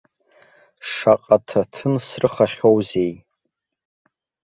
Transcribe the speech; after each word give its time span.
Шаҟа 0.91 1.37
ҭаҭын 1.47 1.93
срыхахьоузеи. 2.07 3.13